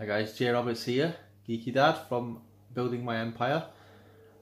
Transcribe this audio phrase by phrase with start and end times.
[0.00, 1.12] Hi guys, Jay Roberts here,
[1.48, 2.40] Geeky Dad from
[2.72, 3.64] Building My Empire,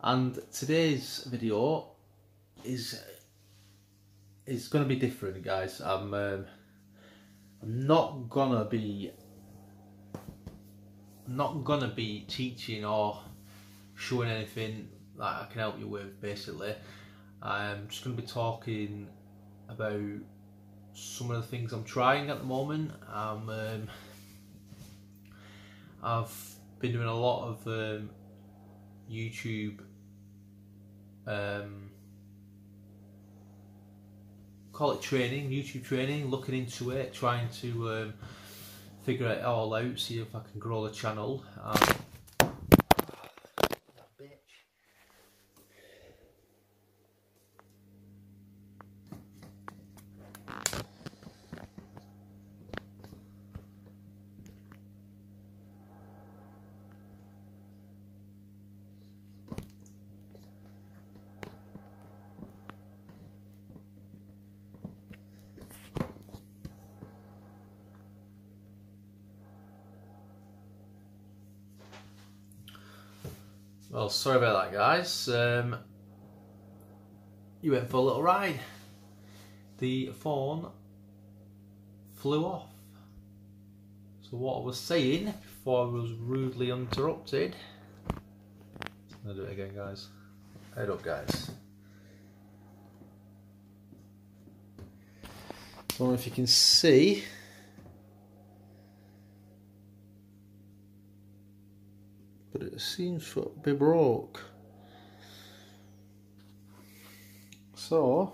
[0.03, 1.93] and today's video
[2.63, 3.03] is
[4.45, 5.81] is going to be different, guys.
[5.81, 6.45] I'm um,
[7.63, 9.13] I'm not gonna be
[11.27, 13.19] not gonna be teaching or
[13.95, 16.21] showing anything that I can help you with.
[16.21, 16.75] Basically,
[17.41, 19.09] I'm just going to be talking
[19.71, 20.21] about
[20.93, 22.91] some of the things I'm trying at the moment.
[23.11, 23.89] Um,
[26.03, 28.11] I've been doing a lot of um,
[29.11, 29.81] YouTube
[31.27, 31.91] um,
[34.73, 38.15] call it training, YouTube training, looking into it, trying to um,
[39.05, 41.45] figure it all out, see if I can grow the channel.
[41.63, 41.79] Um,
[73.91, 75.29] Well, sorry about that, guys.
[75.29, 75.77] Um,
[77.63, 78.61] you went for a little ride.
[79.79, 80.71] The phone
[82.17, 82.71] flew off.
[84.23, 87.55] So what I was saying before I was rudely interrupted.
[88.11, 88.19] I'm
[89.23, 90.09] gonna do it again, guys.
[90.75, 91.51] Head up, guys.
[95.97, 97.25] Don't know if you can see.
[102.59, 104.43] but it seems to be broke.
[107.75, 108.33] So,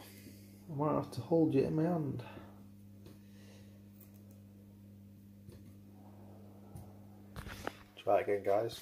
[0.70, 2.22] I might have to hold you in my hand.
[7.96, 8.80] Try again, guys.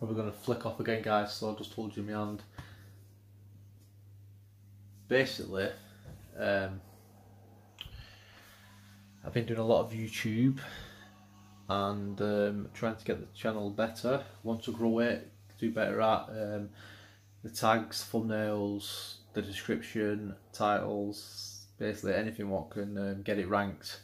[0.00, 2.42] Probably going to flick off again guys so I'll just hold you in my hand.
[5.08, 5.68] Basically,
[6.38, 6.80] um,
[9.22, 10.58] I've been doing a lot of YouTube
[11.68, 16.30] and um, trying to get the channel better, want to grow it, do better at
[16.30, 16.70] um,
[17.42, 24.00] the tags, thumbnails, the description, titles, basically anything what can um, get it ranked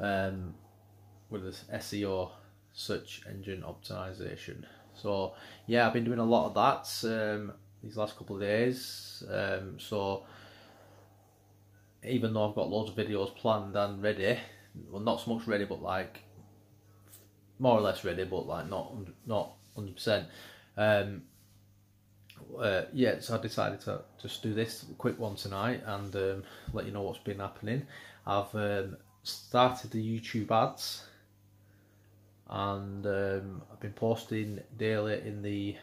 [0.00, 0.54] um,
[1.30, 2.32] with this SEO
[2.72, 4.64] search engine optimization.
[5.00, 5.34] So
[5.66, 9.22] yeah, I've been doing a lot of that um, these last couple of days.
[9.30, 10.24] Um, so
[12.04, 14.38] even though I've got loads of videos planned and ready,
[14.90, 16.20] well not so much ready, but like
[17.58, 18.94] more or less ready, but like not
[19.26, 20.26] not hundred percent.
[20.76, 21.22] Um,
[22.58, 26.86] uh, yeah, so I decided to just do this quick one tonight and um, let
[26.86, 27.86] you know what's been happening.
[28.26, 31.04] I've um, started the YouTube ads
[32.48, 35.76] and um, I've been posting daily in the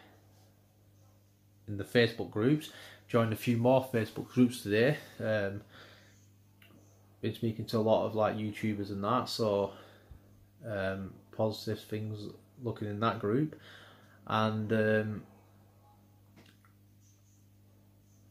[1.68, 2.72] in the Facebook groups.
[3.08, 4.98] Joined a few more Facebook groups today.
[5.20, 5.62] Um,
[7.22, 9.74] been speaking to a lot of like YouTubers and that, so
[10.68, 12.30] um, positive things
[12.64, 13.56] looking in that group,
[14.28, 15.24] and um,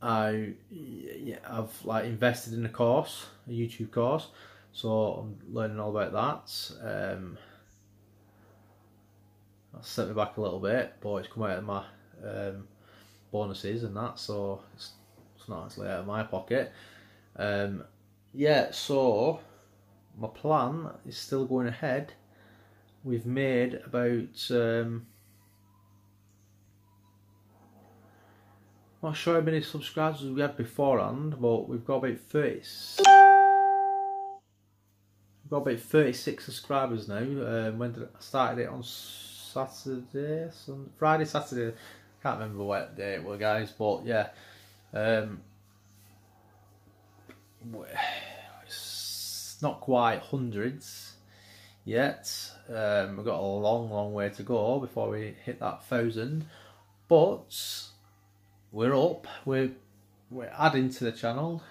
[0.03, 4.29] I yeah I've like invested in a course, a YouTube course,
[4.73, 7.13] so I'm learning all about that.
[7.15, 7.39] Um,
[9.75, 11.85] that set me back a little bit, but it's come out of my
[12.25, 12.67] um,
[13.31, 14.93] bonuses and that, so it's,
[15.37, 16.73] it's not actually out of my pocket.
[17.37, 17.85] Um,
[18.33, 19.41] yeah, so
[20.19, 22.13] my plan is still going ahead.
[23.03, 25.07] We've made about um,
[29.05, 32.63] not sure how many subscribers we had beforehand, but we've got about 30.
[35.45, 37.19] We've got about 36 subscribers now.
[37.19, 38.83] Um, when I started it on
[39.55, 41.77] Saturday, Sunday, Friday, Saturday.
[42.23, 44.31] Can't remember what day it was, guys, but yeah.
[44.93, 45.41] Um,
[48.67, 51.13] it's not quite hundreds
[51.85, 52.29] yet.
[52.69, 56.47] Um, we've got a long, long way to go before we hit that thousand,
[57.09, 57.85] but
[58.73, 59.29] we're up.
[59.45, 59.71] We're
[60.31, 61.63] we're adding to the channel.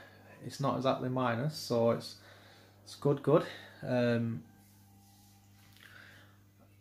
[0.46, 2.16] It's not exactly minus, so it's
[2.86, 3.44] it's good, good.
[3.86, 4.44] Um,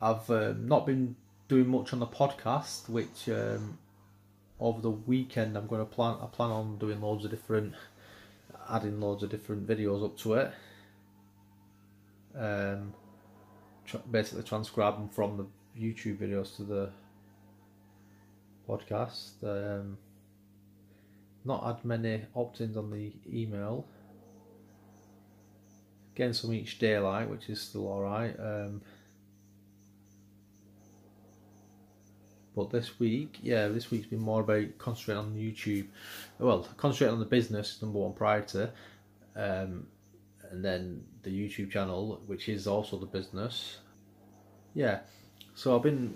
[0.02, 1.14] I've um, not been
[1.46, 3.78] doing much on the podcast, which um,
[4.58, 7.75] over the weekend I'm going to plan I plan on doing loads of different
[8.69, 10.52] adding loads of different videos up to it.
[12.37, 12.94] Um,
[13.87, 15.46] tr- basically transcribe them from the
[15.81, 16.90] YouTube videos to the
[18.69, 19.43] podcast.
[19.44, 19.98] Um,
[21.44, 23.87] not had many opt-ins on the email.
[26.16, 28.38] Getting some each day like which is still alright.
[28.38, 28.82] Um,
[32.54, 35.87] But this week, yeah, this week's been more about concentrating on YouTube.
[36.38, 38.69] Well, concentrating on the business, number one priority,
[39.34, 39.87] um,
[40.50, 43.78] and then the YouTube channel, which is also the business.
[44.75, 45.00] Yeah,
[45.54, 46.14] so I've been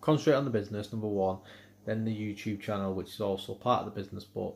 [0.00, 1.38] concentrating on the business, number one,
[1.84, 4.54] then the YouTube channel, which is also part of the business, but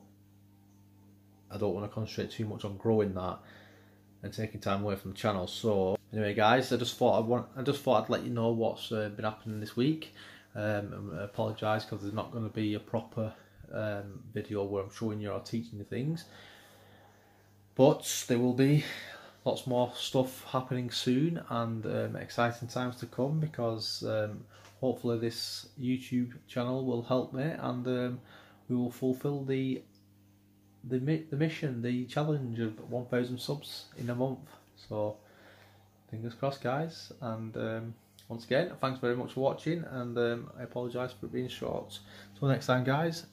[1.50, 3.38] I don't want to concentrate too much on growing that
[4.22, 5.46] and taking time away from the channel.
[5.46, 8.50] So anyway, guys, I just thought I want I just thought I'd let you know
[8.50, 10.14] what's uh, been happening this week.
[10.54, 13.32] Um, I apologise because there's not going to be a proper
[13.72, 16.24] um, video where I'm showing you or teaching you things.
[17.74, 18.84] But there will be
[19.44, 24.44] lots more stuff happening soon and um, exciting times to come because um,
[24.80, 28.20] hopefully this YouTube channel will help me and um,
[28.68, 29.82] we will fulfil the
[30.84, 30.98] the
[31.30, 34.50] the mission, the challenge of 1,000 subs in a month.
[34.88, 35.16] So
[36.10, 37.94] fingers crossed, guys, and.
[38.32, 41.98] Once again, thanks very much for watching, and um, I apologise for being short.
[42.38, 43.26] Till next time, guys.